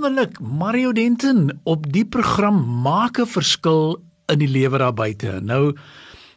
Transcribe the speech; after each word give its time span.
wonderlik 0.00 0.38
Mario 0.40 0.94
Denton 0.96 1.50
op 1.68 1.84
die 1.92 2.06
program 2.08 2.56
maak 2.82 3.18
'n 3.20 3.26
verskil 3.28 4.00
in 4.32 4.38
die 4.38 4.48
lewe 4.48 4.78
daar 4.78 4.94
buite. 4.94 5.40
Nou 5.42 5.76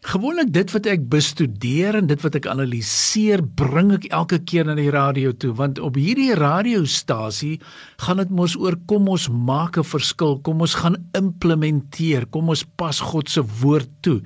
gewoonlik 0.01 0.51
dit 0.51 0.71
wat 0.71 0.85
ek 0.85 1.07
bestudeer 1.07 1.95
en 1.95 2.07
dit 2.07 2.21
wat 2.21 2.35
ek 2.35 2.45
analiseer, 2.45 3.39
bring 3.55 3.93
ek 3.93 4.05
elke 4.11 4.39
keer 4.43 4.65
na 4.65 4.75
die 4.75 4.89
radio 4.91 5.31
toe 5.31 5.53
want 5.53 5.79
op 5.79 5.95
hierdie 5.95 6.35
radiostasie 6.35 7.61
gaan 8.03 8.17
dit 8.17 8.29
mos 8.29 8.57
oor 8.59 8.75
kom 8.85 9.07
ons 9.07 9.29
maak 9.29 9.77
'n 9.77 9.83
verskil, 9.83 10.41
kom 10.41 10.59
ons 10.59 10.75
gaan 10.75 10.97
implementeer, 11.13 12.25
kom 12.25 12.49
ons 12.49 12.65
pas 12.75 12.99
God 12.99 13.29
se 13.29 13.41
woord 13.61 13.89
toe. 14.01 14.21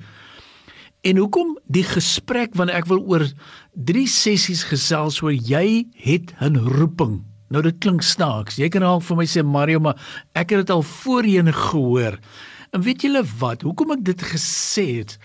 En 1.04 1.16
hoekom 1.16 1.58
die 1.66 1.84
gesprek 1.84 2.54
wanneer 2.54 2.76
ek 2.76 2.86
wil 2.86 3.06
oor 3.06 3.24
drie 3.72 4.08
sessies 4.08 4.64
gesels 4.64 5.22
oor 5.22 5.32
jy 5.32 5.86
het 5.94 6.34
'n 6.40 6.56
roeping. 6.56 7.27
Nou 7.48 7.62
dit 7.64 7.76
klink 7.80 8.04
snaaks. 8.04 8.58
Jy 8.60 8.68
kan 8.72 8.84
dalk 8.84 9.04
vir 9.06 9.16
my 9.16 9.26
sê 9.28 9.44
Mario, 9.44 9.80
maar 9.80 9.96
ek 10.36 10.52
het 10.52 10.66
dit 10.66 10.72
al 10.74 10.84
voorheen 10.84 11.48
gehoor. 11.54 12.18
En 12.76 12.84
weet 12.84 13.06
julle 13.06 13.22
wat? 13.40 13.64
Hoekom 13.64 13.94
ek 13.96 14.02
dit 14.10 14.24
gesê 14.32 14.86
het? 15.00 15.16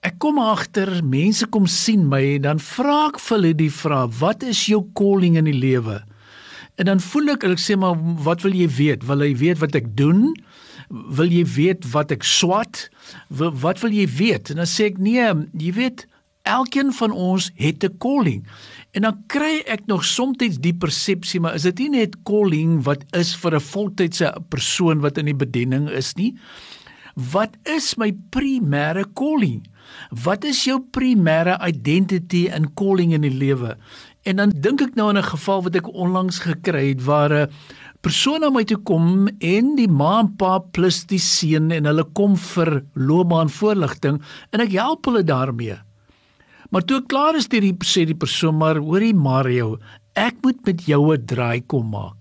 Ek 0.00 0.16
kom 0.22 0.38
agter, 0.40 0.88
mense 1.04 1.44
kom 1.52 1.66
sien 1.68 2.06
my 2.08 2.22
en 2.38 2.46
dan 2.46 2.62
vra 2.64 3.10
ek 3.10 3.18
vir 3.20 3.36
hulle 3.36 3.52
die 3.58 3.72
vraag: 3.72 4.14
"Wat 4.16 4.42
is 4.42 4.64
jou 4.66 4.86
calling 4.96 5.36
in 5.36 5.44
die 5.44 5.58
lewe?" 5.58 6.00
En 6.80 6.88
dan 6.88 7.00
voel 7.00 7.34
ek 7.34 7.44
ek 7.44 7.60
sê 7.60 7.76
maar, 7.76 7.96
"Wat 8.24 8.40
wil 8.42 8.54
jy 8.56 8.68
weet? 8.68 9.04
Wil 9.04 9.20
jy 9.20 9.36
weet 9.36 9.58
wat 9.58 9.74
ek 9.74 9.96
doen? 9.96 10.32
Wil 10.88 11.28
jy 11.28 11.44
weet 11.44 11.84
wat 11.92 12.10
ek 12.10 12.22
swat? 12.22 12.88
Wat 13.28 13.80
wil 13.80 13.92
jy 13.92 14.08
weet?" 14.08 14.50
En 14.50 14.56
dan 14.56 14.66
sê 14.66 14.86
ek: 14.86 14.98
"Nee, 14.98 15.28
jy 15.52 15.72
weet, 15.72 16.06
elkeen 16.42 16.92
van 16.92 17.10
ons 17.10 17.50
het 17.54 17.84
'n 17.84 17.98
calling." 17.98 18.46
En 18.90 19.02
dan 19.02 19.22
kry 19.26 19.62
ek 19.66 19.86
nog 19.86 20.04
soms 20.04 20.36
die 20.38 20.74
persepsie 20.74 21.40
maar 21.40 21.54
is 21.54 21.62
dit 21.62 21.78
nie 21.78 21.88
net 21.88 22.16
calling 22.22 22.82
wat 22.82 23.04
is 23.14 23.34
vir 23.36 23.54
'n 23.54 23.60
voltydse 23.60 24.34
persoon 24.48 25.00
wat 25.00 25.18
in 25.18 25.24
die 25.24 25.34
bediening 25.34 25.88
is 25.88 26.14
nie? 26.14 26.34
Wat 27.14 27.56
is 27.62 27.96
my 27.96 28.12
primêre 28.30 29.04
calling? 29.14 29.66
Wat 30.24 30.44
is 30.44 30.64
jou 30.64 30.78
primêre 30.80 31.58
identity 31.66 32.46
en 32.48 32.72
calling 32.74 33.12
in 33.12 33.22
die 33.22 33.34
lewe? 33.34 33.76
En 34.22 34.36
dan 34.36 34.52
dink 34.54 34.82
ek 34.84 34.94
nou 34.94 35.08
aan 35.08 35.18
'n 35.18 35.32
geval 35.32 35.62
wat 35.62 35.76
ek 35.76 35.94
onlangs 35.94 36.38
gekry 36.38 36.88
het 36.88 37.04
waar 37.04 37.32
'n 37.32 37.50
persoon 38.00 38.40
na 38.40 38.50
my 38.50 38.64
toe 38.64 38.80
kom 38.82 39.28
en 39.38 39.76
die 39.76 39.88
ma 39.88 40.20
en 40.20 40.36
pa 40.36 40.58
plus 40.58 41.04
die 41.06 41.18
seun 41.18 41.70
en 41.70 41.84
hulle 41.84 42.04
kom 42.12 42.36
vir 42.36 42.84
loopbaanvoorligting 42.94 44.22
en 44.50 44.60
ek 44.60 44.72
help 44.72 45.04
hulle 45.04 45.24
daarmee. 45.24 45.76
Maar 46.70 46.86
toe 46.86 47.00
ek 47.00 47.08
klaar 47.10 47.36
is, 47.38 47.48
die 47.50 47.74
sê 47.86 48.06
die 48.06 48.18
persoon 48.18 48.58
maar 48.58 48.78
hoorie 48.78 49.14
Mario, 49.14 49.78
ek 50.14 50.38
moet 50.42 50.58
met 50.66 50.86
jou 50.86 51.12
'n 51.12 51.26
draai 51.26 51.66
kom 51.66 51.90
maak. 51.90 52.16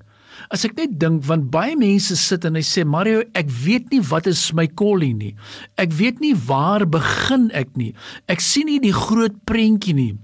As 0.49 0.63
ek 0.65 0.77
net 0.77 0.99
dink 0.99 1.25
want 1.27 1.51
baie 1.51 1.75
mense 1.75 2.15
sit 2.15 2.45
en 2.45 2.55
hy 2.55 2.61
sê 2.61 2.85
Mario, 2.85 3.23
ek 3.35 3.49
weet 3.49 3.91
nie 3.91 3.99
wat 3.99 4.27
is 4.27 4.53
my 4.53 4.67
calling 4.67 5.19
nie. 5.19 5.35
Ek 5.77 5.91
weet 5.91 6.19
nie 6.19 6.33
waar 6.33 6.85
begin 6.85 7.51
ek 7.51 7.75
nie. 7.77 7.93
Ek 8.27 8.39
sien 8.39 8.65
nie 8.65 8.79
die 8.79 8.95
groot 8.95 9.35
prentjie 9.45 9.93
nie. 9.93 10.17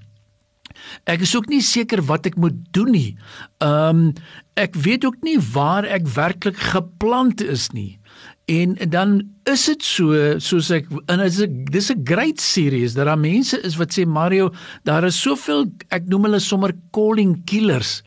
Ek 1.08 1.22
is 1.22 1.36
ook 1.36 1.48
nie 1.52 1.62
seker 1.62 2.02
wat 2.10 2.26
ek 2.26 2.38
moet 2.38 2.58
doen 2.76 2.92
nie. 2.92 3.12
Ehm 3.62 4.08
um, 4.08 4.14
ek 4.56 4.78
weet 4.80 5.04
ook 5.04 5.20
nie 5.20 5.36
waar 5.52 5.84
ek 5.84 6.08
werklik 6.16 6.56
geplant 6.56 7.42
is 7.44 7.74
nie. 7.76 8.00
En 8.46 8.76
dan 8.90 9.22
is 9.44 9.66
dit 9.66 9.84
so 9.84 10.18
soos 10.38 10.68
ek 10.74 10.90
en 11.10 11.22
is 11.26 11.40
ek 11.42 11.54
dis 11.74 11.90
'n 11.90 12.04
great 12.06 12.42
series 12.42 12.94
dat 12.94 13.10
daar 13.10 13.18
mense 13.18 13.58
is 13.62 13.78
wat 13.82 13.98
sê 13.98 14.06
Mario, 14.06 14.52
daar 14.84 15.04
is 15.04 15.22
soveel 15.22 15.66
ek 15.90 16.06
noem 16.06 16.30
hulle 16.30 16.40
sommer 16.40 16.74
calling 16.92 17.42
killers. 17.46 18.04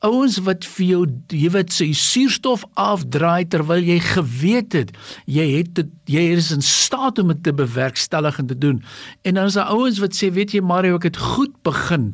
Ouens 0.00 0.38
wat 0.38 0.64
vir 0.64 0.86
jou 0.86 1.06
jy 1.28 1.50
weet 1.50 1.72
sy 1.72 1.92
suurstof 1.92 2.64
afdraai 2.74 3.44
terwyl 3.48 3.84
jy 3.84 4.00
geweet 4.00 4.72
het 4.72 4.90
jy 5.26 5.46
het 5.56 5.74
dit, 5.74 5.90
jy 6.06 6.32
is 6.32 6.50
in 6.50 6.62
staat 6.62 7.18
om 7.18 7.28
dit 7.28 7.42
te 7.42 7.52
bewerkstellig 7.52 8.38
en 8.38 8.46
te 8.46 8.58
doen. 8.58 8.82
En 9.22 9.34
dan 9.34 9.46
is 9.46 9.54
daar 9.54 9.68
ouens 9.68 9.98
wat 9.98 10.16
sê 10.16 10.32
weet 10.32 10.52
jy 10.52 10.60
Mario 10.60 10.96
ek 10.96 11.12
het 11.12 11.16
goed 11.16 11.52
begin 11.62 12.12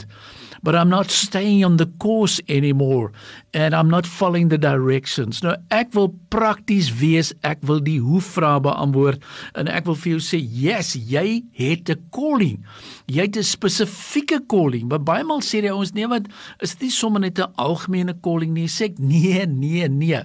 but 0.63 0.75
I'm 0.75 0.89
not 0.89 1.11
staying 1.11 1.65
on 1.65 1.77
the 1.77 1.87
course 1.99 2.41
anymore 2.49 3.13
and 3.55 3.75
I'm 3.75 3.89
not 3.89 4.07
following 4.07 4.49
the 4.49 4.59
directions. 4.59 5.43
Nou 5.43 5.57
ek 5.75 5.95
wil 5.97 6.13
prakties 6.33 6.91
wees, 7.01 7.33
ek 7.47 7.65
wil 7.67 7.81
die 7.85 7.99
hoe 8.03 8.21
vrae 8.25 8.61
beantwoord 8.65 9.25
en 9.59 9.71
ek 9.71 9.89
wil 9.89 9.99
vir 9.99 10.15
jou 10.15 10.23
sê, 10.25 10.41
yes, 10.41 10.95
jy 10.95 11.43
het 11.59 11.91
'n 11.91 12.01
calling. 12.13 12.65
Jy 13.07 13.23
het 13.23 13.37
'n 13.37 13.43
spesifieke 13.43 14.41
calling. 14.47 14.89
Maar 14.89 15.03
baie 15.03 15.25
maal 15.25 15.41
sê 15.41 15.61
die 15.61 15.73
ouens 15.73 15.93
nee, 15.93 16.07
wat 16.07 16.29
is 16.61 16.75
dit 16.75 16.89
nie 16.89 16.91
sommer 16.91 17.21
net 17.21 17.39
'n 17.39 17.53
algemene 17.57 18.15
calling 18.23 18.53
nie? 18.53 18.69
Sê 18.69 18.85
ek 18.85 18.99
nee, 18.99 19.47
nee, 19.47 19.89
nee. 19.89 20.25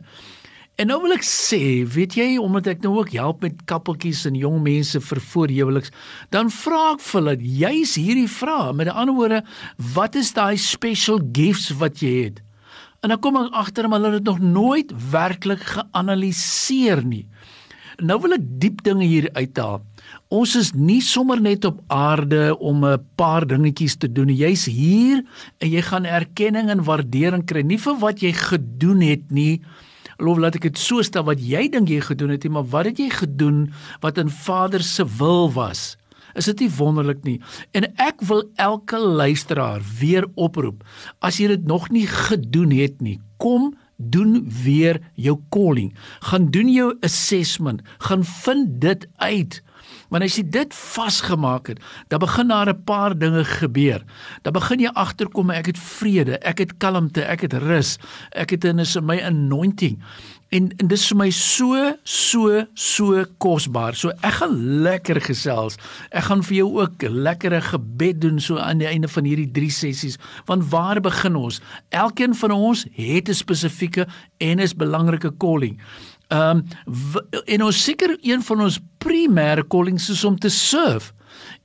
En 0.76 0.90
nou 0.92 0.98
wil 1.06 1.16
ek 1.16 1.24
sê, 1.24 1.86
weet 1.88 2.18
jy, 2.20 2.26
omdat 2.42 2.68
ek 2.68 2.82
nou 2.84 2.98
ook 2.98 3.14
help 3.16 3.46
met 3.46 3.62
kappeltjies 3.70 4.26
en 4.28 4.36
jong 4.36 4.58
mense 4.66 5.00
vir 5.08 5.22
voorhuweliks, 5.32 5.94
dan 6.36 6.50
vra 6.52 6.82
ek 6.98 7.06
vir 7.06 7.22
hulle 7.22 7.36
juis 7.62 7.94
hierdie 7.96 8.32
vraag. 8.32 8.74
Met 8.76 8.92
ander 8.92 9.16
woorde, 9.16 9.40
wat 9.96 10.20
is 10.20 10.34
daai 10.36 10.60
special 10.60 11.22
gifts 11.32 11.72
wat 11.80 12.04
jy 12.04 12.12
het? 12.26 12.44
En 13.06 13.14
dan 13.14 13.22
kom 13.24 13.40
ek 13.40 13.56
agter 13.56 13.88
maar 13.88 14.04
hulle 14.04 14.20
het 14.20 14.28
nog 14.28 14.42
nooit 14.44 14.92
werklik 15.14 15.64
geanaliseer 15.78 17.06
nie. 17.08 17.24
Nou 18.04 18.20
wil 18.20 18.36
ek 18.36 18.44
diep 18.60 18.84
dinge 18.84 19.08
hier 19.08 19.30
uithaal. 19.38 19.80
Ons 20.34 20.58
is 20.60 20.74
nie 20.76 21.00
sommer 21.00 21.40
net 21.40 21.64
op 21.70 21.80
aarde 21.88 22.52
om 22.60 22.84
'n 22.84 23.00
paar 23.16 23.48
dingetjies 23.48 23.96
te 23.96 24.12
doen. 24.12 24.28
Jy's 24.28 24.66
hier 24.66 25.24
en 25.64 25.70
jy 25.70 25.82
gaan 25.82 26.04
erkenning 26.06 26.70
en 26.70 26.84
waardering 26.84 27.46
kry 27.46 27.62
nie 27.62 27.80
vir 27.80 27.96
wat 27.96 28.20
jy 28.20 28.34
gedoen 28.34 29.02
het 29.02 29.32
nie, 29.32 29.62
Lof 30.18 30.40
laat 30.40 30.56
ek 30.60 30.70
dit 30.70 30.80
so 30.80 31.04
stel 31.06 31.26
wat 31.28 31.42
jy 31.44 31.68
dink 31.72 31.92
jy 31.92 32.02
gedoen 32.06 32.34
het, 32.36 32.48
maar 32.50 32.68
wat 32.72 32.90
het 32.92 33.00
jy 33.02 33.10
gedoen 33.12 33.70
wat 34.04 34.20
in 34.22 34.32
Vader 34.32 34.84
se 34.84 35.06
wil 35.18 35.52
was? 35.52 35.96
Is 36.36 36.50
dit 36.52 36.66
nie 36.66 36.72
wonderlik 36.78 37.24
nie? 37.24 37.38
En 37.72 37.88
ek 38.02 38.24
wil 38.28 38.44
elke 38.60 39.00
luisteraar 39.00 39.84
weer 40.00 40.28
oproep. 40.36 40.84
As 41.24 41.40
jy 41.40 41.48
dit 41.54 41.68
nog 41.68 41.88
nie 41.96 42.08
gedoen 42.12 42.76
het 42.76 43.00
nie, 43.04 43.20
kom 43.40 43.74
doen 43.96 44.42
weer 44.64 45.00
jou 45.16 45.38
calling. 45.50 45.94
Gaan 46.28 46.50
doen 46.52 46.72
jou 46.72 46.90
assessment, 47.08 47.84
gaan 48.04 48.26
vind 48.44 48.82
dit 48.84 49.08
uit. 49.24 49.62
Want 50.10 50.24
as 50.24 50.36
jy 50.38 50.44
dit 50.50 50.74
vasgemaak 50.74 51.68
het, 51.68 51.80
dan 52.08 52.20
begin 52.20 52.48
daar 52.48 52.70
'n 52.70 52.84
paar 52.84 53.18
dinge 53.18 53.44
gebeur. 53.44 54.04
Dan 54.42 54.54
begin 54.54 54.80
jy 54.80 54.90
agterkom 54.94 55.50
ek 55.50 55.66
het 55.66 55.80
vrede, 55.80 56.38
ek 56.40 56.58
het 56.58 56.78
kalmte, 56.78 57.22
ek 57.22 57.42
het 57.42 57.54
rus, 57.54 57.98
ek 58.32 58.50
het 58.50 58.64
in 58.64 58.80
is 58.80 59.00
my 59.02 59.22
anointing. 59.22 60.02
En 60.54 60.70
en 60.78 60.88
dis 60.88 61.04
vir 61.10 61.18
my 61.18 61.30
so 61.34 61.78
so 62.04 62.62
so 62.74 63.24
kosbaar. 63.42 63.96
So 63.98 64.14
ek 64.22 64.38
gaan 64.40 64.56
lekker 64.86 65.20
gesels. 65.26 65.80
Ek 66.12 66.28
gaan 66.30 66.44
vir 66.46 66.58
jou 66.62 66.68
ook 66.84 67.02
lekkere 67.10 67.62
gebed 67.66 68.22
doen 68.22 68.40
so 68.40 68.62
aan 68.62 68.80
die 68.84 68.88
einde 68.88 69.10
van 69.12 69.26
hierdie 69.26 69.50
3 69.52 69.72
sessies. 69.74 70.20
Want 70.46 70.70
waar 70.70 71.02
begin 71.02 71.36
ons? 71.36 71.62
Elkeen 71.90 72.36
van 72.36 72.52
ons 72.52 72.86
het 72.94 73.30
'n 73.30 73.34
spesifieke 73.34 74.08
en 74.38 74.60
is 74.60 74.76
belangrike 74.76 75.34
calling. 75.38 75.80
Ehm 76.34 76.64
um, 76.64 76.64
en 77.46 77.64
ons 77.64 77.84
seker 77.84 78.18
een 78.22 78.42
van 78.42 78.62
ons 78.62 78.80
primêre 78.98 79.68
callings 79.68 80.10
is 80.10 80.24
om 80.24 80.40
te 80.40 80.50
serve. 80.50 81.14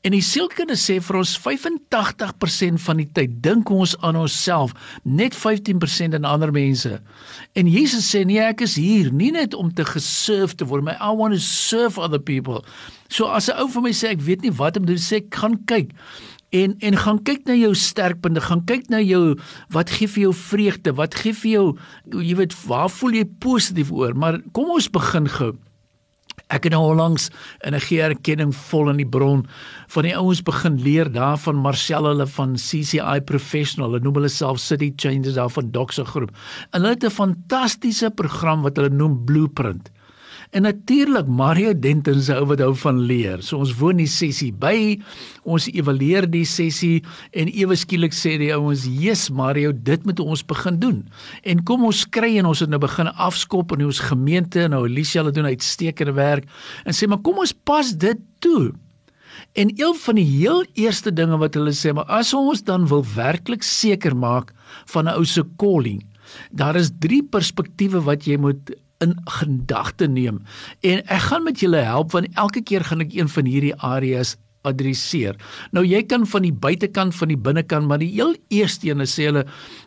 En 0.00 0.14
die 0.14 0.22
sielkunde 0.24 0.78
sê 0.80 0.96
vir 1.04 1.18
ons 1.20 1.34
85% 1.36 2.80
van 2.80 3.00
die 3.02 3.08
tyd 3.16 3.34
dink 3.44 3.68
ons 3.72 3.92
aan 4.06 4.16
onsself, 4.16 4.72
net 5.04 5.36
15% 5.36 6.16
aan 6.16 6.28
ander 6.28 6.52
mense. 6.56 6.94
En 7.52 7.68
Jesus 7.68 8.08
sê 8.08 8.22
nee, 8.24 8.40
ek 8.40 8.64
is 8.64 8.78
hier 8.80 9.10
nie 9.12 9.30
net 9.36 9.54
om 9.54 9.68
te 9.72 9.84
geserve 9.84 10.56
te 10.56 10.68
word, 10.68 10.86
maar 10.88 10.96
I 11.04 11.12
want 11.16 11.36
to 11.36 11.42
serve 11.44 12.00
other 12.00 12.20
people. 12.20 12.64
So 13.12 13.28
as 13.28 13.48
'n 13.48 13.60
ou 13.60 13.68
vir 13.68 13.82
my 13.82 13.92
sê 13.92 14.16
ek 14.16 14.24
weet 14.24 14.42
nie 14.42 14.56
wat 14.56 14.76
om 14.76 14.86
te 14.86 14.92
doen, 14.92 15.04
sê 15.04 15.20
ek 15.20 15.34
gaan 15.34 15.60
kyk 15.66 15.92
en 16.50 16.76
en 16.78 16.96
gaan 16.96 17.22
kyk 17.22 17.46
na 17.46 17.54
jou 17.54 17.72
sterkpunte, 17.74 18.42
gaan 18.42 18.64
kyk 18.66 18.88
na 18.90 19.00
jou 19.00 19.38
wat 19.74 19.90
gee 19.90 20.10
vir 20.10 20.28
jou 20.28 20.34
vreugde, 20.34 20.94
wat 20.98 21.14
gee 21.14 21.34
vir 21.42 21.50
jou 21.50 21.66
jy 22.18 22.36
weet 22.42 22.54
waar 22.66 22.90
voel 22.90 23.20
jy 23.20 23.26
positief 23.42 23.92
oor, 23.94 24.14
maar 24.14 24.40
kom 24.52 24.72
ons 24.74 24.90
begin 24.90 25.28
gou. 25.30 25.54
Ek 26.50 26.64
het 26.66 26.74
nou 26.74 26.82
onlangs 26.90 27.28
in 27.62 27.74
'n 27.74 27.80
geerkenning 27.80 28.54
vol 28.54 28.90
in 28.90 28.96
die 28.96 29.06
bron 29.06 29.46
van 29.88 30.02
die 30.02 30.16
ouens 30.16 30.42
begin 30.42 30.82
leer 30.82 31.06
daarvan 31.06 31.62
Marcel 31.62 32.04
hulle 32.04 32.26
van 32.26 32.54
CCI 32.54 33.20
professional, 33.20 33.90
hulle 33.90 34.02
noem 34.02 34.14
hulle 34.14 34.28
self 34.28 34.58
City 34.58 34.92
Changers 34.96 35.34
daar 35.34 35.50
van 35.50 35.70
Doxa 35.70 36.04
groep. 36.04 36.30
Hulle 36.72 36.88
het 36.88 37.04
'n 37.04 37.10
fantastiese 37.10 38.10
program 38.10 38.62
wat 38.62 38.76
hulle 38.76 38.90
noem 38.90 39.24
Blueprint. 39.24 39.90
En 40.50 40.64
natuurlik 40.66 41.28
Mario 41.30 41.70
Denton 41.78 42.18
se 42.22 42.34
ou 42.34 42.48
wat 42.50 42.58
hou 42.58 42.72
van 42.82 42.98
leer. 43.06 43.38
So 43.46 43.60
ons 43.62 43.70
woon 43.78 44.00
die 44.00 44.08
sessie 44.10 44.50
by. 44.50 44.96
Ons 45.46 45.68
evalueer 45.70 46.26
die 46.30 46.46
sessie 46.48 47.04
en 47.38 47.52
ewe 47.54 47.78
skielik 47.78 48.14
sê 48.16 48.34
die 48.40 48.50
ouens: 48.56 48.82
"Jesus 48.84 49.30
Mario, 49.30 49.70
dit 49.72 50.04
moet 50.04 50.20
ons 50.20 50.42
begin 50.42 50.80
doen." 50.82 50.98
En 51.46 51.62
kom 51.62 51.84
ons 51.86 52.02
kry 52.04 52.36
en 52.38 52.50
ons 52.50 52.60
het 52.60 52.68
nou 52.68 52.82
begin 52.82 53.06
afskop 53.14 53.72
in 53.78 53.86
ons 53.86 54.02
gemeente 54.10 54.64
en 54.64 54.74
nou 54.74 54.84
Alicia 54.84 55.22
hulle 55.22 55.32
doen 55.32 55.46
uitstekende 55.46 56.12
werk 56.18 56.50
en 56.84 56.92
sê 56.92 57.06
maar 57.06 57.22
kom 57.22 57.38
ons 57.38 57.54
pas 57.54 57.94
dit 57.94 58.18
toe. 58.40 58.72
En 59.54 59.70
een 59.70 59.94
van 59.94 60.14
die 60.14 60.26
heel 60.26 60.64
eerste 60.74 61.12
dinge 61.12 61.38
wat 61.38 61.54
hulle 61.54 61.72
sê, 61.72 61.94
maar 61.94 62.10
as 62.10 62.34
ons 62.34 62.62
dan 62.62 62.86
wil 62.86 63.04
werklik 63.14 63.62
seker 63.62 64.16
maak 64.16 64.52
van 64.86 65.06
'n 65.06 65.14
ou 65.14 65.24
se 65.24 65.42
calling, 65.56 66.02
Daar 66.50 66.76
is 66.76 66.92
drie 66.98 67.22
perspektiewe 67.22 68.02
wat 68.06 68.26
jy 68.28 68.38
moet 68.40 68.72
in 69.00 69.16
gedagte 69.24 70.08
neem. 70.08 70.42
En 70.80 71.02
ek 71.06 71.26
gaan 71.30 71.44
met 71.46 71.60
julle 71.60 71.82
help 71.84 72.12
want 72.16 72.28
elke 72.40 72.62
keer 72.62 72.84
gaan 72.84 73.04
ek 73.04 73.16
een 73.16 73.28
van 73.32 73.48
hierdie 73.48 73.76
areas 73.76 74.36
adresseer. 74.68 75.38
Nou 75.72 75.84
jy 75.86 76.02
kan 76.08 76.26
van 76.28 76.44
die 76.44 76.52
buitekant 76.52 77.16
van 77.16 77.32
die 77.32 77.38
binnekant, 77.40 77.88
maar 77.88 78.02
die 78.02 78.10
heel 78.12 78.34
eerste 78.52 78.90
een 78.90 79.06
sê 79.08 79.30
hulle 79.30 79.46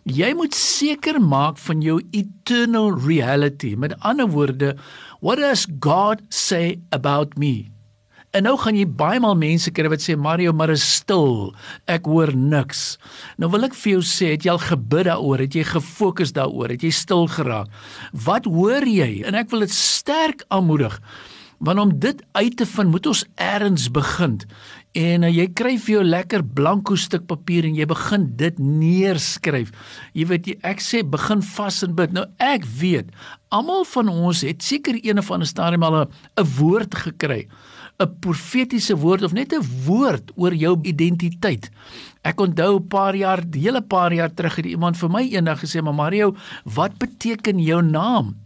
jy 0.09 0.33
moet 0.37 0.57
seker 0.57 1.21
maak 1.21 1.61
van 1.61 1.83
jou 1.85 1.99
eternal 2.11 2.93
reality. 3.05 3.75
Met 3.77 3.97
ander 4.01 4.29
woorde, 4.33 4.73
what 5.21 5.41
does 5.41 5.67
God 5.79 6.25
say 6.29 6.79
about 6.91 7.37
me? 7.37 7.72
En 8.33 8.47
nou 8.47 8.55
gaan 8.57 8.73
jy 8.73 8.87
baie 8.89 9.19
maal 9.21 9.35
mense 9.37 9.69
kry 9.77 9.91
wat 9.93 10.01
sê 10.01 10.15
Mario, 10.17 10.55
maar 10.57 10.71
is 10.73 10.81
stil. 10.95 11.51
Ek 11.85 12.07
hoor 12.09 12.31
niks. 12.33 12.95
Nou 13.37 13.51
wil 13.53 13.67
ek 13.67 13.75
vir 13.77 13.91
jou 13.91 14.05
sê, 14.09 14.31
het 14.33 14.47
jy 14.47 14.55
al 14.55 14.61
gebid 14.63 15.05
daaroor? 15.05 15.43
Het 15.43 15.59
jy 15.59 15.65
gefokus 15.69 16.33
daaroor? 16.33 16.73
Het 16.73 16.87
jy 16.87 16.89
stil 16.97 17.27
geraak? 17.29 17.69
Wat 18.25 18.49
hoor 18.49 18.87
jy? 18.89 19.21
En 19.29 19.37
ek 19.37 19.51
wil 19.53 19.61
dit 19.67 19.75
sterk 19.77 20.41
aanmoedig. 20.49 20.97
Want 21.63 21.79
om 21.79 21.91
dit 22.01 22.23
uit 22.33 22.55
te 22.57 22.65
vind, 22.65 22.89
moet 22.89 23.05
ons 23.11 23.21
eers 23.37 23.85
begin. 23.93 24.39
En 24.97 25.27
uh, 25.27 25.29
jy 25.29 25.45
kry 25.53 25.75
vir 25.77 25.93
jou 25.99 26.01
lekker 26.07 26.41
blanko 26.57 26.97
stuk 26.97 27.27
papier 27.29 27.67
en 27.69 27.77
jy 27.77 27.85
begin 27.89 28.25
dit 28.41 28.57
neerskryf. 28.57 29.69
Jy 30.17 30.25
weet 30.33 30.49
jy, 30.49 30.57
ek 30.73 30.81
sê 30.81 31.03
begin 31.05 31.45
vas 31.53 31.77
en 31.85 31.93
bid. 32.01 32.17
Nou 32.17 32.25
ek 32.41 32.65
weet, 32.81 33.13
almal 33.53 33.85
van 33.93 34.09
ons 34.09 34.41
het 34.41 34.65
seker 34.65 34.97
een 35.05 35.21
of 35.21 35.29
ander 35.29 35.49
stadium 35.49 35.85
al 35.85 36.01
'n 36.01 36.49
woord 36.57 36.97
gekry. 37.05 37.45
'n 38.03 38.19
profetiese 38.19 38.95
woord 38.97 39.23
of 39.23 39.33
net 39.33 39.53
'n 39.53 39.65
woord 39.85 40.31
oor 40.35 40.53
jou 40.53 40.79
identiteit. 40.81 41.69
Ek 42.21 42.39
onthou 42.39 42.79
'n 42.79 42.87
paar 42.87 43.15
jaar, 43.15 43.43
hele 43.51 43.81
paar 43.81 44.13
jaar 44.13 44.33
terug 44.33 44.55
het 44.55 44.65
iemand 44.65 44.97
vir 44.97 45.09
my 45.09 45.23
eendag 45.23 45.59
gesê, 45.59 45.81
"Maar 45.81 45.93
Mario, 45.93 46.35
wat 46.63 46.97
beteken 46.97 47.59
jou 47.59 47.81
naam?" 47.81 48.43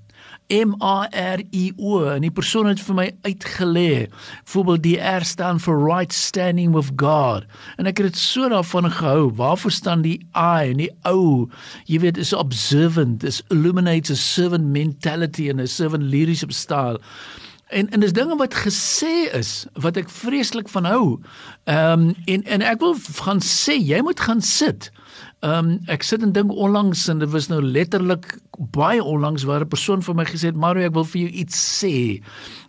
M 0.48 0.78
A 0.80 1.08
R 1.12 1.44
I 1.52 1.74
O 1.76 2.06
en 2.08 2.24
die 2.24 2.32
persoon 2.32 2.70
het 2.70 2.80
vir 2.80 2.96
my 2.96 3.08
uitgelê. 3.28 4.08
Voorbeeld 4.48 4.84
die 4.86 4.96
R 4.96 5.26
staan 5.28 5.60
vir 5.60 5.82
right 5.84 6.14
standing 6.16 6.72
with 6.72 6.94
God. 6.96 7.44
En 7.76 7.90
ek 7.90 8.00
het 8.00 8.14
dit 8.14 8.20
so 8.22 8.48
daarvan 8.48 8.88
gehou. 8.92 9.28
Waarvoor 9.36 9.72
staan 9.76 10.06
die 10.06 10.22
I 10.32 10.72
en 10.72 10.78
die 10.78 10.92
O? 11.04 11.50
Jy 11.92 12.00
weet 12.00 12.18
is 12.18 12.32
observant, 12.34 13.28
is 13.28 13.42
illuminates 13.52 14.12
a 14.12 14.16
servant 14.16 14.72
mentality 14.72 15.50
and 15.52 15.60
a 15.60 15.68
servant 15.68 16.08
leadership 16.08 16.56
style. 16.56 17.02
En 17.68 17.90
en 17.90 18.00
dis 18.00 18.14
dinge 18.14 18.36
wat 18.40 18.56
gesê 18.56 19.28
is 19.36 19.66
wat 19.74 19.98
ek 19.98 20.10
vreeslik 20.10 20.70
van 20.72 20.86
hou. 20.88 21.20
Ehm 21.64 22.08
um, 22.08 22.16
en 22.26 22.44
en 22.44 22.62
ek 22.62 22.80
wil 22.80 22.96
gaan 23.20 23.42
sê 23.44 23.76
jy 23.76 24.00
moet 24.02 24.20
gaan 24.20 24.42
sit. 24.42 24.92
Ehm 25.40 25.74
um, 25.74 25.80
ek 25.92 26.04
sit 26.04 26.24
en 26.24 26.32
dink 26.32 26.52
onlangs 26.52 27.08
en 27.12 27.20
dit 27.20 27.30
was 27.30 27.48
nou 27.52 27.62
letterlik 27.62 28.38
baie 28.58 29.04
onlangs 29.04 29.44
waar 29.44 29.62
'n 29.62 29.68
persoon 29.68 30.02
vir 30.02 30.16
my 30.16 30.26
gesê 30.26 30.50
het 30.50 30.56
Mario 30.56 30.86
ek 30.86 30.94
wil 30.94 31.04
vir 31.04 31.22
jou 31.22 31.32
iets 31.32 31.58
sê. 31.84 32.22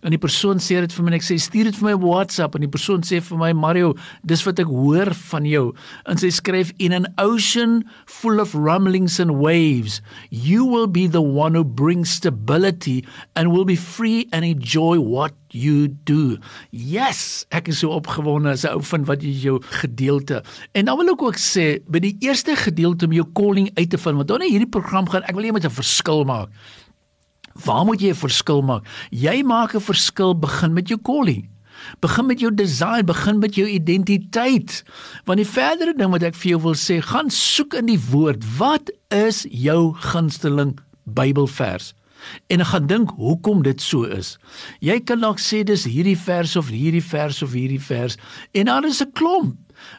En 0.02 0.10
die 0.10 0.18
persoon 0.18 0.58
sê 0.58 0.80
dit 0.80 0.92
vir 0.92 1.02
my 1.02 1.08
en 1.08 1.14
ek 1.14 1.22
sê 1.22 1.38
stuur 1.38 1.64
dit 1.64 1.76
vir 1.76 1.88
my 1.88 1.92
op 1.92 2.02
WhatsApp 2.02 2.54
en 2.54 2.60
die 2.60 2.68
persoon 2.68 3.00
sê 3.00 3.20
vir 3.20 3.38
my 3.38 3.52
Mario 3.52 3.94
dis 4.24 4.44
wat 4.44 4.58
ek 4.58 4.66
hoor 4.66 5.14
van 5.14 5.44
jou. 5.44 5.74
En 6.06 6.16
sy 6.16 6.30
skryf 6.30 6.72
in 6.78 6.92
an 6.92 7.06
ocean 7.18 7.84
full 8.06 8.40
of 8.40 8.54
rumblings 8.54 9.18
and 9.20 9.40
waves 9.40 10.02
you 10.30 10.64
will 10.64 10.86
be 10.86 11.06
the 11.08 11.22
one 11.22 11.54
who 11.54 11.64
brings 11.64 12.10
stability 12.10 13.04
and 13.34 13.52
will 13.52 13.64
be 13.64 13.76
free 13.76 14.28
and 14.32 14.44
enjoy 14.44 14.98
what 14.98 15.32
you 15.52 15.88
do. 15.88 16.38
Yes, 16.70 17.46
ek 17.54 17.70
is 17.72 17.80
so 17.80 17.94
opgewonde 17.96 18.52
as 18.52 18.64
'n 18.64 18.76
ou 18.76 18.82
vind 18.82 19.06
wat 19.06 19.22
jy 19.22 19.32
jou 19.32 19.60
gedeelte. 19.80 20.42
En 20.74 20.84
dan 20.84 20.96
wil 20.98 21.08
ek 21.12 21.22
ook 21.22 21.36
sê 21.36 21.80
by 21.88 21.98
die 21.98 22.16
eerste 22.20 22.56
gedeelte 22.56 23.06
om 23.06 23.12
jou 23.12 23.26
calling 23.34 23.70
uit 23.74 23.90
te 23.90 23.98
vind, 23.98 24.16
want 24.16 24.28
dan 24.28 24.42
hierdie 24.42 24.68
program 24.68 25.08
gaan 25.08 25.22
ek 25.22 25.34
wil 25.34 25.44
jy 25.44 25.52
met 25.52 25.64
'n 25.64 25.70
verskil 25.78 26.24
maak. 26.28 26.50
Waar 27.64 27.84
moet 27.84 28.00
jy 28.00 28.10
'n 28.10 28.22
verskil 28.24 28.62
maak? 28.62 28.86
Jy 29.10 29.42
maak 29.42 29.74
'n 29.74 29.80
verskil 29.80 30.34
begin 30.34 30.72
met 30.72 30.88
jou 30.88 30.98
calling. 31.02 31.48
Begin 32.00 32.26
met 32.26 32.40
jou 32.40 32.54
design, 32.54 33.04
begin 33.06 33.38
met 33.38 33.54
jou 33.54 33.66
identiteit. 33.66 34.82
Want 35.24 35.38
die 35.38 35.46
verdere 35.46 35.94
ding 35.94 36.10
wat 36.10 36.22
ek 36.22 36.34
vir 36.34 36.50
jou 36.50 36.60
wil 36.62 36.74
sê, 36.74 37.00
gaan 37.02 37.30
soek 37.30 37.74
in 37.74 37.86
die 37.86 38.00
woord. 38.10 38.42
Wat 38.58 38.90
is 39.08 39.46
jou 39.50 39.94
gunsteling 39.94 40.78
Bybelvers? 41.04 41.94
en 42.46 42.62
ek 42.62 42.70
gaan 42.72 42.88
dink 42.90 43.14
hoekom 43.18 43.62
dit 43.66 43.82
so 43.82 44.08
is. 44.08 44.36
Jy 44.84 44.98
kan 45.06 45.22
dalk 45.22 45.40
sê 45.42 45.62
dis 45.66 45.86
hierdie 45.88 46.18
vers 46.18 46.56
of 46.58 46.70
hierdie 46.72 47.04
vers 47.04 47.42
of 47.44 47.54
hierdie 47.56 47.82
vers 47.82 48.18
en 48.52 48.70
daar 48.70 48.86
is 48.88 49.02
'n 49.02 49.12
klomp 49.12 49.56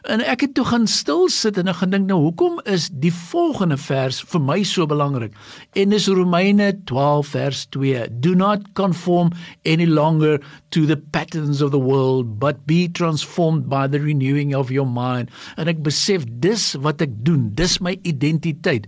En 0.08 0.22
ek 0.24 0.40
het 0.46 0.54
toe 0.54 0.64
gaan 0.64 0.86
stil 0.90 1.28
sit 1.28 1.58
en 1.60 1.68
ek 1.68 1.80
gaan 1.80 1.92
dink 1.94 2.06
nou 2.08 2.18
hoekom 2.22 2.60
is 2.70 2.88
die 3.02 3.12
volgende 3.12 3.76
vers 3.80 4.20
vir 4.32 4.40
my 4.40 4.60
so 4.66 4.86
belangrik? 4.88 5.34
En 5.78 5.92
dis 5.92 6.08
Romeine 6.08 6.72
12 6.88 7.32
vers 7.34 7.64
2. 7.76 8.06
Do 8.24 8.34
not 8.34 8.64
conform 8.78 9.32
any 9.68 9.86
longer 9.86 10.40
to 10.70 10.86
the 10.86 10.96
patterns 10.96 11.60
of 11.60 11.70
the 11.70 11.80
world, 11.82 12.38
but 12.40 12.66
be 12.66 12.88
transformed 12.88 13.68
by 13.68 13.86
the 13.86 14.00
renewing 14.00 14.54
of 14.54 14.70
your 14.70 14.88
mind. 14.88 15.30
En 15.60 15.68
ek 15.70 15.82
besef 15.84 16.24
dis 16.42 16.70
wat 16.84 17.02
ek 17.04 17.12
doen, 17.26 17.48
dis 17.58 17.78
my 17.84 17.96
identiteit. 18.08 18.86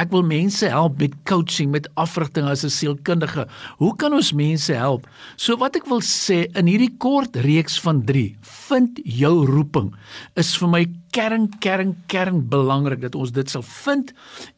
Ek 0.00 0.10
wil 0.14 0.26
mense 0.26 0.66
help 0.66 0.98
met 1.00 1.14
coaching, 1.28 1.70
met 1.74 1.88
afrigting 2.00 2.48
as 2.50 2.64
'n 2.64 2.70
sielkundige. 2.70 3.46
Hoe 3.78 3.94
kan 3.96 4.12
ons 4.12 4.32
mense 4.32 4.72
help? 4.72 5.06
So 5.36 5.56
wat 5.56 5.76
ek 5.76 5.86
wil 5.86 6.00
sê 6.00 6.46
in 6.56 6.66
hierdie 6.66 6.96
kort 6.98 7.36
reeks 7.36 7.80
van 7.80 8.04
3, 8.04 8.36
vind 8.40 9.00
jou 9.04 9.46
roeping 9.46 9.94
is 10.38 10.52
vir 10.58 10.68
my 10.70 10.84
kern 11.10 11.48
kern 11.60 11.94
kern 12.06 12.42
belangrik 12.48 13.00
dat 13.02 13.16
ons 13.18 13.32
dit 13.34 13.50
sal 13.50 13.64
vind. 13.66 14.12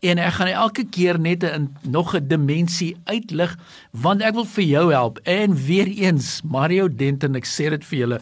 En 0.05 0.19
ek 0.19 0.37
gaan 0.39 0.53
elke 0.53 0.85
keer 0.85 1.19
net 1.19 1.45
'n 1.45 1.73
nog 1.83 2.15
'n 2.15 2.29
dimensie 2.29 2.97
uitlig 3.05 3.57
want 3.91 4.23
ek 4.23 4.35
wil 4.35 4.45
vir 4.45 4.65
jou 4.65 4.93
help. 4.93 5.19
En 5.25 5.55
weer 5.55 5.87
eens 5.87 6.43
Mario 6.43 6.89
Denton 6.89 7.37
ek 7.37 7.47
sê 7.47 7.71
dit 7.71 7.85
vir 7.85 7.99
julle 7.99 8.21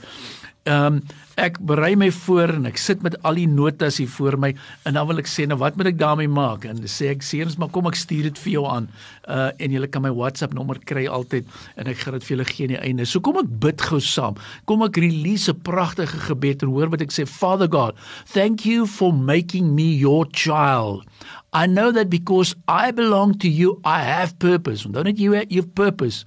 Ehm 0.71 1.01
um, 1.01 1.03
ek 1.41 1.57
berei 1.65 1.95
my 1.97 2.11
voor 2.13 2.51
en 2.53 2.69
ek 2.69 2.77
sit 2.77 3.01
met 3.01 3.15
al 3.25 3.39
die 3.39 3.47
notas 3.49 3.97
hier 3.97 4.11
voor 4.13 4.35
my 4.37 4.51
en 4.85 4.99
dan 4.99 5.07
wil 5.09 5.23
ek 5.23 5.29
sê 5.31 5.47
nou 5.49 5.57
wat 5.63 5.79
moet 5.79 5.89
ek 5.89 5.97
daarmee 5.97 6.29
maak 6.29 6.67
en 6.69 6.83
sê 6.85 7.09
ek 7.15 7.25
seuns 7.25 7.57
maar 7.57 7.71
kom 7.73 7.89
ek 7.89 7.97
stuur 7.97 8.27
dit 8.29 8.41
vir 8.45 8.53
jou 8.59 8.65
aan. 8.69 8.91
Uh 9.25 9.49
en 9.57 9.73
jy 9.73 9.89
kan 9.89 10.05
my 10.05 10.13
WhatsApp 10.13 10.53
nommer 10.55 10.77
kry 10.91 11.07
altyd 11.09 11.49
en 11.81 11.89
ek 11.89 12.03
gaan 12.03 12.19
dit 12.19 12.27
vir 12.27 12.35
julle 12.35 12.49
gee 12.51 12.69
aan 12.69 12.75
die 12.75 12.83
einde. 12.91 13.09
So 13.09 13.25
kom 13.25 13.41
ek 13.41 13.49
bid 13.65 13.81
gou 13.89 14.03
saam. 14.05 14.37
Kom 14.69 14.85
ek 14.85 15.01
release 15.01 15.49
'n 15.49 15.65
pragtige 15.65 16.21
gebed 16.29 16.63
en 16.63 16.75
hoor 16.77 16.93
wat 16.93 17.01
ek 17.09 17.15
sê 17.17 17.27
Father 17.27 17.67
God, 17.67 17.97
thank 18.37 18.67
you 18.69 18.87
for 18.87 19.13
making 19.13 19.75
me 19.75 19.97
your 19.97 20.27
child. 20.27 21.09
I 21.53 21.67
know 21.67 21.91
that 21.91 22.11
because 22.11 22.55
I 22.69 22.93
belong 22.93 23.39
to 23.39 23.49
you 23.49 23.81
I 23.85 24.05
have 24.05 24.39
purpose. 24.39 24.85
Don't 24.85 25.09
it 25.09 25.19
you 25.19 25.33
have 25.33 25.75
purpose. 25.75 26.25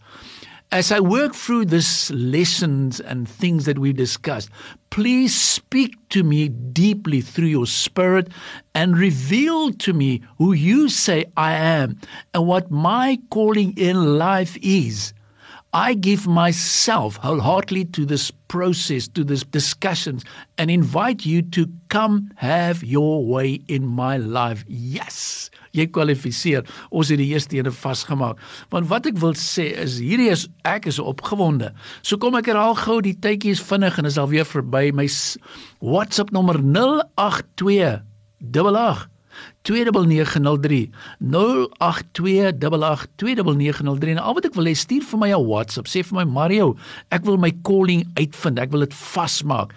As 0.73 0.91
I 0.91 1.01
work 1.01 1.35
through 1.35 1.65
this 1.65 2.09
lessons 2.09 2.99
and 2.99 3.29
things 3.29 3.65
that 3.65 3.77
we've 3.77 3.95
discussed, 3.95 4.49
please 4.89 5.39
speak 5.39 5.93
to 6.09 6.23
me 6.23 6.49
deeply 6.49 7.21
through 7.21 7.49
your 7.49 7.67
spirit 7.67 8.29
and 8.73 8.97
reveal 8.97 9.71
to 9.71 9.93
me 9.93 10.23
who 10.39 10.53
you 10.53 10.89
say 10.89 11.25
I 11.37 11.53
am 11.53 11.99
and 12.33 12.47
what 12.47 12.71
my 12.71 13.19
calling 13.29 13.77
in 13.77 14.17
life 14.17 14.57
is. 14.63 15.13
I 15.73 15.95
give 15.95 16.27
myself 16.27 17.15
wholeheartedly 17.17 17.85
to 17.85 18.05
this 18.05 18.29
process, 18.47 19.07
to 19.07 19.23
this 19.23 19.43
discussions, 19.43 20.23
and 20.59 20.69
invite 20.69 21.25
you 21.25 21.41
to 21.41 21.67
come 21.89 22.29
have 22.35 22.83
your 22.83 23.25
way 23.25 23.59
in 23.67 23.87
my 23.87 24.17
life. 24.17 24.63
Yes, 24.67 25.49
jy 25.73 25.87
kwalifiseer. 25.89 26.61
Ons 26.93 27.09
het 27.09 27.17
die 27.17 27.31
eerste 27.33 27.57
ene 27.57 27.73
vasgemaak. 27.73 28.37
Want 28.69 28.91
wat 28.91 29.09
ek 29.09 29.17
wil 29.23 29.33
sê 29.33 29.71
is 29.81 29.97
hierdie 29.97 30.29
is 30.29 30.45
ek 30.69 30.85
is 30.91 31.01
opgewonde. 31.01 31.71
So 32.05 32.21
kom 32.21 32.37
ek 32.37 32.51
herhaal 32.53 32.77
gou 32.77 32.99
die 33.01 33.17
tydjies 33.17 33.63
vinnig 33.65 33.97
en 33.97 34.09
is 34.09 34.19
al 34.21 34.29
weer 34.29 34.45
verby 34.45 34.91
my 34.93 35.07
WhatsApp 35.81 36.29
nommer 36.37 36.61
082 36.61 37.97
88 38.53 39.09
2903 39.63 40.89
0828829903 41.31 44.09
en 44.13 44.19
al 44.19 44.33
wat 44.37 44.45
ek 44.45 44.55
wil 44.57 44.69
hê 44.69 44.75
stuur 44.75 45.03
vir 45.11 45.19
my 45.19 45.31
'n 45.31 45.47
WhatsApp. 45.47 45.87
Sê 45.87 46.03
vir 46.03 46.15
my 46.19 46.25
Mario 46.25 46.75
ek 47.09 47.25
wil 47.25 47.37
my 47.37 47.51
calling 47.63 48.05
uitvind. 48.19 48.59
Ek 48.59 48.71
wil 48.71 48.85
dit 48.85 48.93
vasmaak 48.93 49.73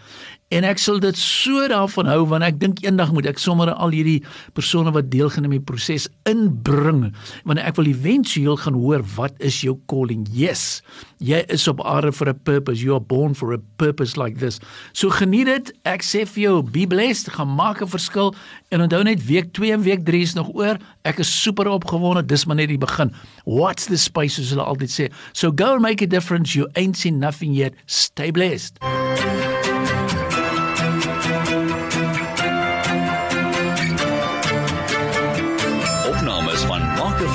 En 0.54 0.62
ek 0.62 0.78
sal 0.78 1.00
dit 1.02 1.16
so 1.18 1.64
daarvan 1.66 2.06
hou 2.06 2.20
want 2.30 2.46
ek 2.46 2.60
dink 2.62 2.78
eendag 2.84 3.10
moet 3.10 3.26
ek 3.26 3.40
sommer 3.42 3.72
al 3.74 3.90
hierdie 3.90 4.20
persone 4.54 4.92
wat 4.94 5.08
deelgeneem 5.10 5.56
het 5.56 5.58
in 5.58 5.64
die 5.64 5.66
proses 5.66 6.06
inbring 6.30 7.08
want 7.48 7.58
ek 7.58 7.74
wil 7.80 7.88
eventueel 7.90 8.54
gaan 8.62 8.78
hoor 8.78 9.02
wat 9.16 9.34
is 9.42 9.58
jou 9.64 9.74
calling? 9.90 10.22
Yes. 10.30 10.84
Jy 11.18 11.40
is 11.50 11.66
op 11.66 11.82
aarde 11.82 12.12
vir 12.12 12.28
'n 12.30 12.38
purpose. 12.44 12.82
You 12.82 12.94
are 12.94 13.02
born 13.02 13.34
for 13.34 13.54
a 13.54 13.58
purpose 13.76 14.16
like 14.16 14.38
this. 14.38 14.60
So 14.92 15.10
geniet 15.10 15.46
dit. 15.46 15.72
Ek 15.84 16.02
sê 16.02 16.26
vir 16.26 16.42
jou, 16.42 16.62
be 16.62 16.86
blessed. 16.86 17.30
Gaan 17.34 17.48
maak 17.48 17.82
'n 17.82 17.88
verskil 17.88 18.34
en 18.70 18.80
onthou 18.82 19.02
net 19.02 19.26
week 19.26 19.52
2 19.52 19.72
en 19.72 19.82
week 19.82 20.04
3 20.04 20.22
is 20.22 20.34
nog 20.34 20.54
oor. 20.54 20.78
Ek 21.02 21.18
is 21.18 21.42
super 21.42 21.66
opgewonde. 21.66 22.26
Dis 22.26 22.46
maar 22.46 22.56
net 22.56 22.68
die 22.68 22.78
begin. 22.78 23.12
What's 23.44 23.86
the 23.86 23.96
space 23.96 24.38
as 24.38 24.50
hulle 24.50 24.62
altyd 24.62 24.90
sê. 24.90 25.12
So 25.32 25.50
go 25.50 25.72
and 25.72 25.82
make 25.82 26.04
a 26.04 26.06
difference. 26.06 26.54
You 26.54 26.68
ain't 26.74 26.96
seen 26.96 27.18
nothing 27.18 27.52
yet. 27.52 27.74
Stay 27.86 28.30
blessed. 28.30 28.78